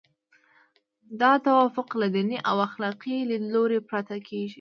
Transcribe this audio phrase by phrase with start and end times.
[1.21, 4.49] دا توافق له دیني او اخلاقي لیدلوري پرته کیږي.